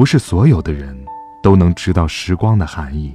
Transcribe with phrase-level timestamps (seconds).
[0.00, 0.98] 不是所有的人
[1.42, 3.14] 都能知道时光的含义，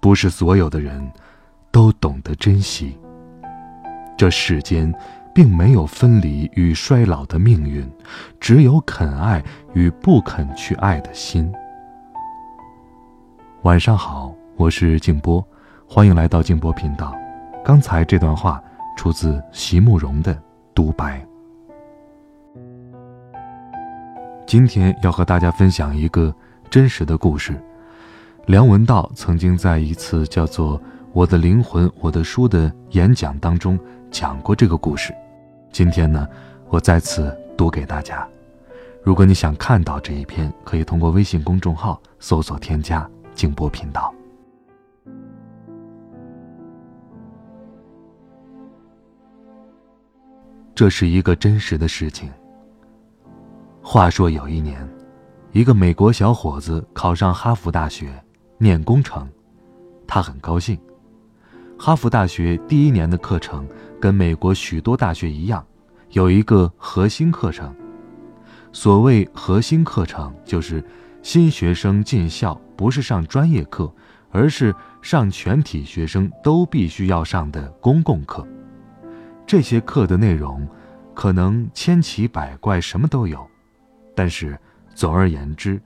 [0.00, 1.08] 不是所有的人
[1.70, 2.98] 都懂得珍惜。
[4.18, 4.92] 这世间
[5.32, 7.88] 并没有分离与衰老的命运，
[8.40, 9.40] 只有肯爱
[9.72, 11.54] 与不肯去爱的心。
[13.62, 15.40] 晚上好，我是静波，
[15.88, 17.14] 欢迎来到静波频道。
[17.64, 18.60] 刚才这段话
[18.96, 20.36] 出自席慕容的
[20.74, 21.24] 独白。
[24.50, 26.34] 今天要和大家分享一个
[26.68, 27.54] 真实的故事。
[28.46, 30.76] 梁文道曾经在一次叫做
[31.12, 33.78] 《我的灵魂，我的书》的演讲当中
[34.10, 35.14] 讲过这个故事。
[35.70, 36.26] 今天呢，
[36.68, 38.28] 我再次读给大家。
[39.04, 44.12] 如果你想看到这一篇，可以通过微信公众号搜索添加“静波频道”。
[50.74, 52.28] 这是一个真实的事情。
[53.92, 54.88] 话说有一年，
[55.50, 58.24] 一个美国小伙子考上哈佛大学，
[58.56, 59.28] 念工程，
[60.06, 60.78] 他很高兴。
[61.76, 63.68] 哈佛大学第一年的课程
[64.00, 65.66] 跟美国许多大学一样，
[66.10, 67.74] 有一个核心课程。
[68.72, 70.84] 所谓核心课程，就是
[71.20, 73.92] 新学生进校不是上专业课，
[74.30, 78.46] 而是上全体学生都必须要上的公共课。
[79.44, 80.64] 这些课的内容，
[81.12, 83.49] 可能千奇百怪，什么都有。
[84.20, 84.54] 但是，
[84.94, 85.80] 总而言之，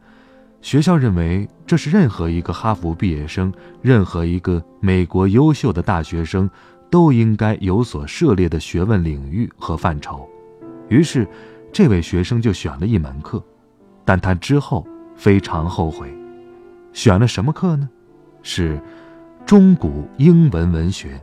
[0.60, 6.50] 学校认为这是任何一个哈佛毕业生、任何一个美国优秀的大学生
[6.90, 10.28] 都应该有所涉猎的学问领域和范畴。
[10.88, 11.28] 于是，
[11.72, 13.40] 这位学生就选了一门课，
[14.04, 14.84] 但他之后
[15.14, 16.12] 非常后悔。
[16.92, 17.88] 选了什么课呢？
[18.42, 18.82] 是
[19.46, 21.20] 中古英文文学。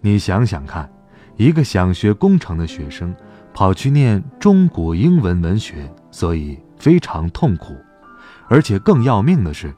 [0.00, 0.88] 你想想看，
[1.36, 3.12] 一个想学工程的学生。
[3.56, 7.74] 跑去念中古英文文学，所以非常痛苦，
[8.50, 9.74] 而且更要命的是，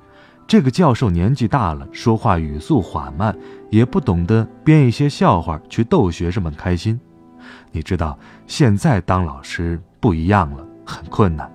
[0.49, 3.39] 这个教授年纪大了，说话语速缓慢，
[3.71, 6.99] 也不懂得编一些笑话去逗学生们开心。
[7.71, 8.19] 你知道，
[8.49, 11.49] 现在当老师不一样了，很困难。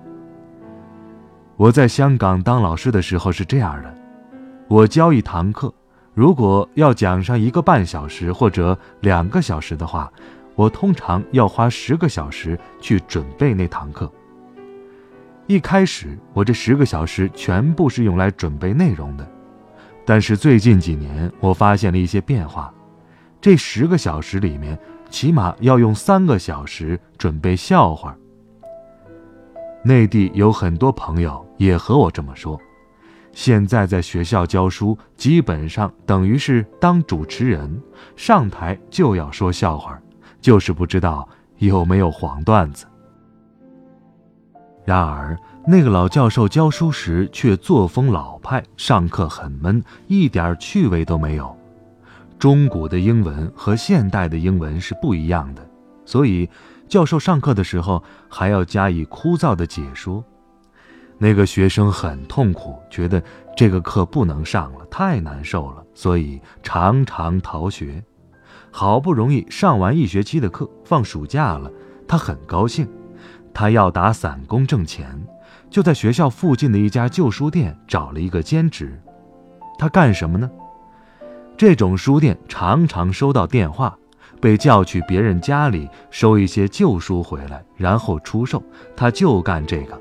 [1.58, 3.94] 我在香港当老师的时候是这样的，
[4.68, 5.70] 我教一堂课，
[6.14, 10.10] 如果要讲上一个半小时或者两个小时的话。
[10.54, 14.10] 我通常要花十个小时去准备那堂课。
[15.46, 19.28] 一开始，我这十个小时全部是用来准备内容的，
[20.04, 22.72] 但是最近几年，我发现了一些变化。
[23.40, 24.78] 这十个小时里面，
[25.10, 28.16] 起码要用三个小时准备笑话。
[29.84, 32.58] 内地有很多朋友也和我这么说。
[33.32, 37.82] 现在在学校教书，基本上等于是当主持人，
[38.16, 40.00] 上台就要说笑话。
[40.44, 42.84] 就是不知道有没有黄段子。
[44.84, 45.34] 然而，
[45.66, 51.56] 那个老教授教书时却作风老派，上课很闷，一点趣味都没有。
[52.38, 55.66] 中古的英文和现代的英文是不一样的，
[56.04, 56.46] 所以
[56.90, 60.22] 教授上课的时候还要加以枯燥的解说。
[61.16, 63.22] 那个学生很痛苦，觉得
[63.56, 68.04] 这个课不能上了，太难受了，所以常常逃学。
[68.76, 71.70] 好不容易上完一学期的课，放暑假了，
[72.08, 72.88] 他很高兴。
[73.52, 75.16] 他要打散工挣钱，
[75.70, 79.00] 就在学校附近的一家旧书店找了一个兼职。
[79.78, 80.50] 他干什么呢？
[81.56, 83.96] 这种书店常常收到电话，
[84.40, 88.60] 被叫去别人家里收一些旧书回来，然后出售。
[88.96, 89.96] 他就干这个。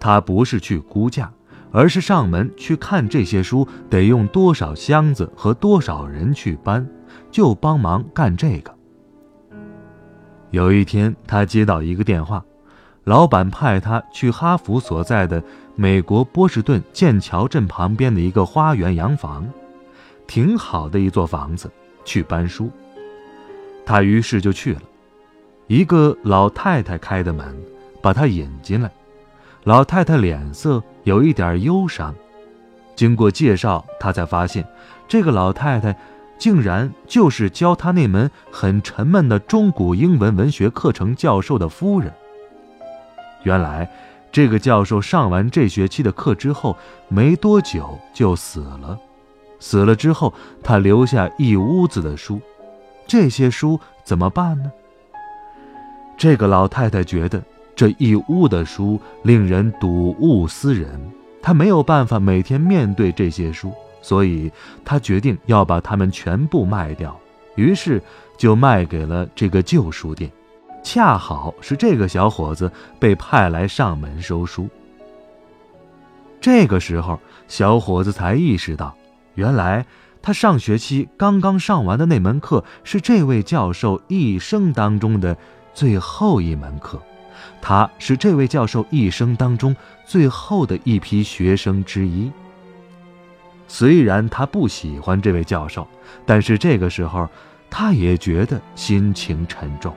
[0.00, 1.32] 他不是去估价，
[1.70, 6.84] 而是上门去看这些书得用多少箱子和多少人去搬。
[7.32, 8.72] 就帮忙干这个。
[10.50, 12.44] 有一天，他接到一个电话，
[13.04, 15.42] 老板派他去哈佛所在的
[15.74, 19.48] 美国波士顿剑桥镇旁边的一个花园洋房，
[20.26, 21.70] 挺好的一座房子，
[22.04, 22.70] 去搬书。
[23.86, 24.82] 他于是就去了。
[25.68, 27.56] 一个老太太开的门，
[28.02, 28.92] 把他引进来。
[29.64, 32.14] 老太太脸色有一点忧伤。
[32.94, 34.62] 经过介绍，他才发现，
[35.08, 35.96] 这个老太太。
[36.42, 42.12] 竟然就是教他那门很沉闷的中古英文文学课程教授的夫人。
[43.44, 43.88] 原来，
[44.32, 48.98] 这个教授上完这学期的课之后，没多久就死了。
[49.60, 50.34] 死了之后，
[50.64, 52.40] 他留下一屋子的书，
[53.06, 54.72] 这些书怎么办呢？
[56.18, 57.40] 这个老太太觉得
[57.76, 61.00] 这一屋的书令人睹物思人，
[61.40, 63.72] 她没有办法每天面对这些书，
[64.02, 64.52] 所以
[64.84, 67.18] 他决定要把它们全部卖掉。
[67.54, 68.02] 于是
[68.36, 70.30] 就卖给了这个旧书店。
[70.82, 74.68] 恰好是这个小伙子被派来上门收书。
[76.40, 78.92] 这个时候，小伙子才意识到，
[79.36, 79.86] 原来
[80.20, 85.36] 他上学期刚刚上完的那门课是这位教授一生当中的
[85.72, 87.00] 最后一门课，
[87.60, 92.28] 他是这位教授一生当中最后的一批学生之一。
[93.74, 95.88] 虽然他不喜欢这位教授，
[96.26, 97.26] 但是这个时候，
[97.70, 99.96] 他也觉得心情沉重。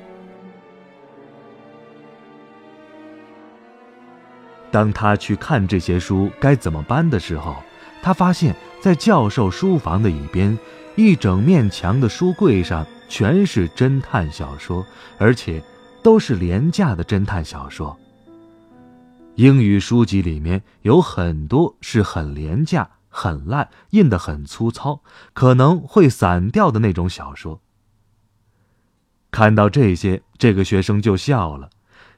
[4.71, 7.53] 当他去看这些书该怎么搬的时候，
[8.01, 10.57] 他发现，在教授书房的一边，
[10.95, 14.85] 一整面墙的书柜上全是侦探小说，
[15.17, 15.61] 而且
[16.01, 17.99] 都是廉价的侦探小说。
[19.35, 25.01] 英语书籍里面有很多是很廉价、很烂、印得很粗糙，
[25.33, 27.61] 可能会散掉的那种小说。
[29.31, 31.69] 看到这些，这个学生就笑了。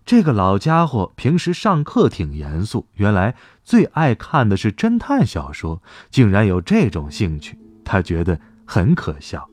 [0.04, 9.48] 这个老家伙平时上课挺严肃，原来最爱看的是侦探小说，竟然有这种兴趣，他觉得很可笑。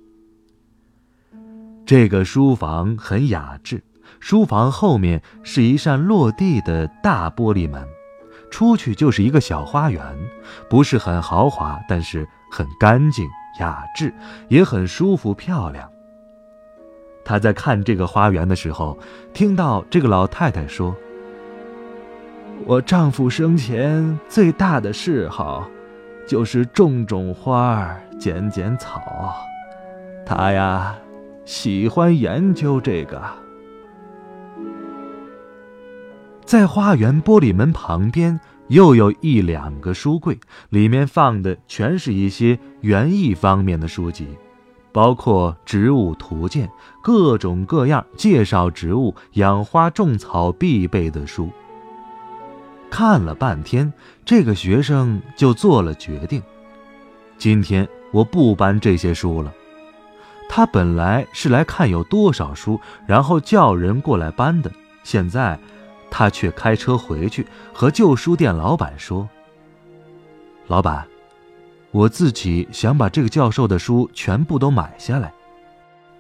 [1.85, 3.85] 这个书房很雅致，
[4.19, 7.87] 书房后面是一扇落地的大玻璃门，
[8.51, 10.03] 出去就是一个小花园，
[10.69, 13.27] 不是很豪华，但是很干净
[13.59, 14.15] 雅致，
[14.49, 15.91] 也很舒服漂亮。
[17.25, 18.99] 他在看这个花园的时候，
[19.33, 20.95] 听到这个老太太说
[22.67, 25.69] ：“我丈夫生前最大的嗜好，
[26.29, 29.35] 就是种种花儿、剪剪草。
[30.27, 30.95] 他呀，
[31.45, 33.21] 喜欢研究这个。”
[36.45, 38.39] 在花园玻璃门旁边，
[38.69, 40.39] 又有一两个书柜，
[40.69, 44.29] 里面放的全是一些园艺方面的书籍。
[44.93, 46.71] 包括植物图鉴、
[47.03, 51.51] 各种各样介绍植物、养花种草必备的书。
[52.91, 53.93] 看了半天，
[54.25, 56.41] 这个学生就做了决定：
[57.37, 59.53] 今天我不搬这些书了。
[60.49, 64.71] 他本来是来看有多少书，然后叫人过来搬的。
[65.03, 65.59] 现在，
[66.17, 69.29] 他却开车回去和旧书店老板说
[70.69, 71.05] ：“老板。”
[71.91, 75.33] 我自己想把这个教授的书全部都买下来，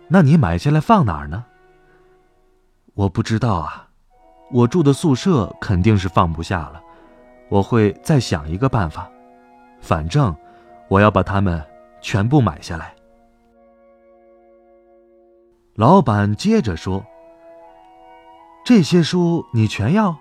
[0.08, 1.44] 那你买下来放哪儿呢？
[2.94, 3.88] 我不知道啊，
[4.50, 6.82] 我住的宿舍肯定是放不下了，
[7.48, 9.08] 我会再想一个办法。
[9.80, 10.34] 反正
[10.88, 11.64] 我要把它们
[12.00, 12.94] 全部买下来。
[15.76, 17.04] 老板接着说
[18.64, 20.16] ：“这些书你全要？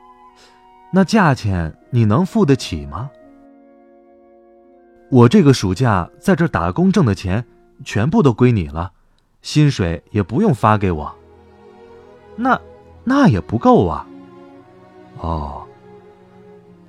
[0.91, 3.09] 那价钱你能付得起吗？”
[5.09, 7.45] 我这个暑假在这打工挣的钱，
[7.85, 8.91] 全部都归你了，
[9.41, 11.15] 薪水也不用发给我。
[12.35, 12.59] 那，
[13.03, 14.07] 那也不够啊。
[15.19, 15.65] 哦，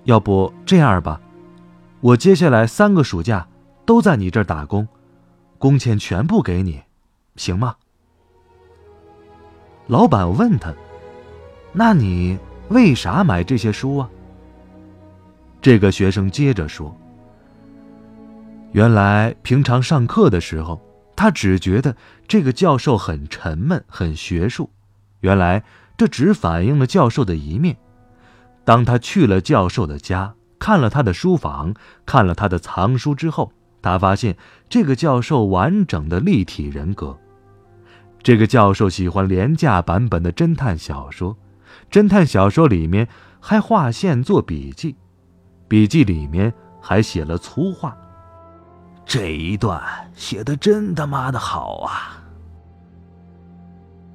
[0.05, 1.21] 要不这样吧，
[2.01, 3.47] 我接下来三个暑假
[3.85, 4.89] 都在你这儿打工，
[5.59, 6.83] 工钱全部给你，
[7.37, 7.77] 行吗？
[9.87, 10.75] 老板问他
[11.77, 12.39] ：“那你
[12.69, 14.09] 为啥买这些书啊？”
[15.61, 16.97] 这个学生接着说。
[18.73, 20.81] 原来平常上课的时候，
[21.17, 21.95] 他只觉得
[22.27, 24.71] 这个教授很沉闷、很学术。
[25.21, 25.63] 原来
[25.97, 27.77] 这只反映了教授的一面。
[28.65, 31.75] 当他去了教授的家，看了他的书房，
[32.07, 33.53] 看了他的藏书之后，
[33.83, 34.37] 他发现
[34.69, 37.19] 这个教授完整的立体人格。
[38.23, 41.37] 这个教授喜欢廉价版本的侦探小说，
[41.95, 43.07] 侦探小说里面
[43.39, 44.97] 还划线做笔记，
[45.69, 47.97] 笔记里面还写了粗话。
[49.07, 49.81] 这一段
[50.17, 52.21] 写的真他妈的好啊！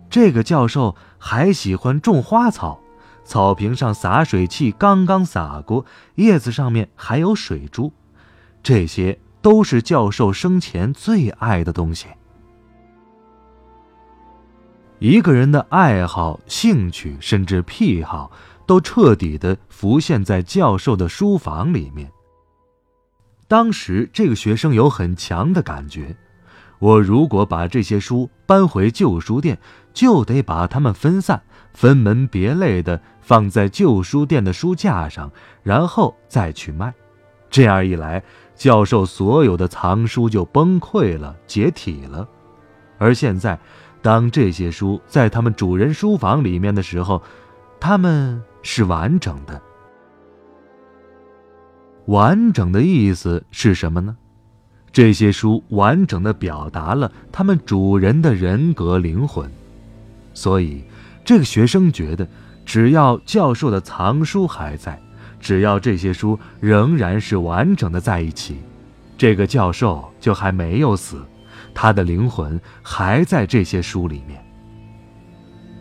[0.09, 2.81] 这个教授还喜欢种花草，
[3.24, 7.93] 草坪上洒水器刚刚洒过，叶子上面还有水珠，
[8.62, 12.07] 这些都是教授生前最爱的东西。
[15.00, 18.29] 一个人的爱好、兴趣甚至癖好，
[18.65, 22.12] 都彻底的浮现在教授的书房里面。
[23.48, 26.18] 当时这个学生有很强的感觉，
[26.79, 29.58] 我如果把这些书搬回旧书店，
[29.94, 31.41] 就得把它们分散、
[31.74, 35.32] 分门别类的放在旧书店的书架上，
[35.63, 36.94] 然后再去卖。
[37.50, 38.22] 这样一来，
[38.53, 42.27] 教授所有的藏书就崩溃了，解体了。
[43.00, 43.58] 而现在，
[44.01, 47.24] 当这些书在他们主人书房里面的时候，
[47.79, 49.60] 他们是完整的。
[52.06, 54.15] 完整的意思是什么呢？
[54.91, 59.50] 这些书完整的表达了他们主人的人格灵魂。
[60.34, 60.84] 所以，
[61.24, 62.27] 这个学生觉得，
[62.65, 65.00] 只要教授的藏书还在，
[65.39, 68.58] 只要这些书仍然是完整的在一起，
[69.18, 71.24] 这个教授就还没有死。
[71.74, 74.44] 他的灵魂还在这些书里面。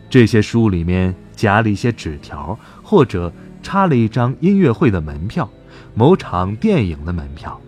[0.09, 3.31] 这些书里面夹了一些纸条，或者
[3.61, 5.47] 插了一张音乐会的门票、
[5.93, 7.59] 某场电影的门票，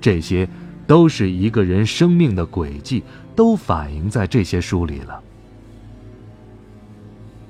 [0.00, 0.48] 这些
[0.86, 3.04] 都是一个人生命的轨迹，
[3.36, 5.20] 都反映在这些书里了。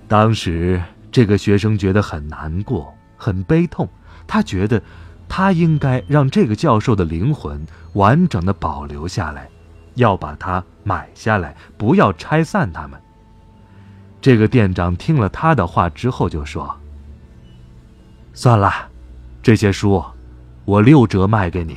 [0.09, 3.89] 当时，这个学生觉得很难过、很悲痛，
[4.27, 4.83] 他觉得
[5.29, 9.49] 他应该让这个教授的灵魂完整的保留下来。
[9.95, 13.01] 要把它买下来，不要拆散它们。
[14.21, 16.79] 这个店长听了他的话之后就说
[18.33, 18.89] ：“算了，
[19.43, 20.03] 这些书
[20.65, 21.77] 我六折卖给你，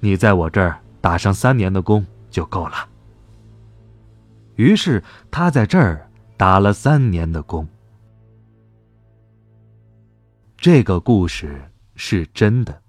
[0.00, 2.88] 你在我这儿打上三年的工就够了。”
[4.56, 7.66] 于是他在这儿打了三年的工。
[10.56, 12.82] 这个故事是真的，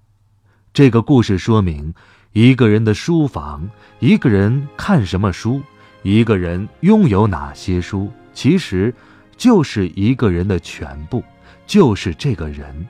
[0.74, 1.94] 这个故事说明。
[2.34, 5.62] 一个人的书房，一个人看什么书，
[6.02, 8.94] 一个人拥有哪些书，其实
[9.38, 11.24] 就是一个人的全部，
[11.68, 12.88] 就是这个人。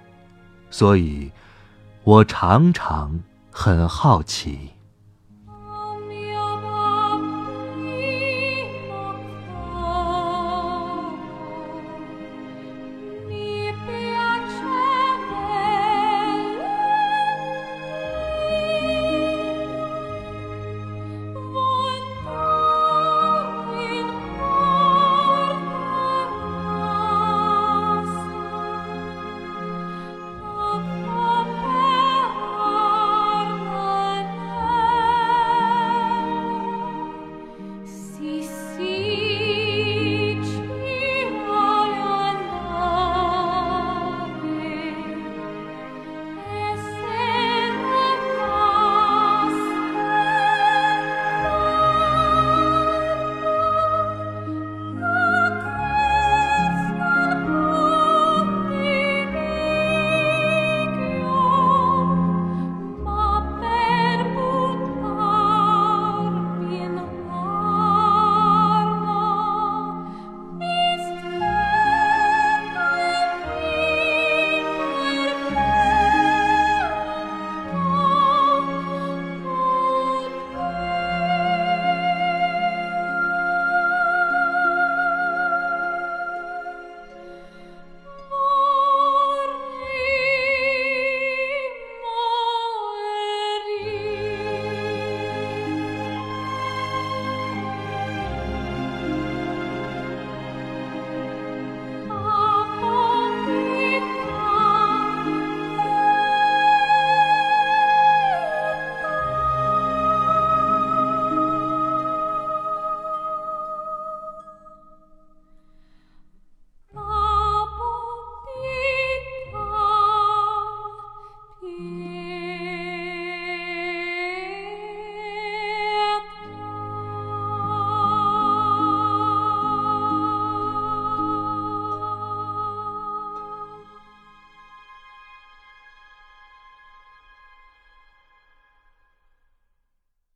[0.69, 1.29] 所以，
[2.05, 3.19] 我常常
[3.51, 4.69] 很好奇。